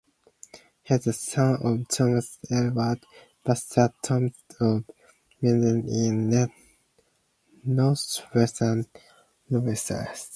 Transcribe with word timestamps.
He 0.81 0.93
is 0.95 1.03
the 1.03 1.13
son 1.13 1.59
of 1.63 1.87
Thomas 1.87 2.39
Edward 2.49 3.05
"Buster" 3.45 3.93
Toms 4.01 4.33
of 4.59 4.83
Minden 5.43 5.87
in 5.89 6.49
northwestern 7.63 8.87
Louisiana. 9.47 10.13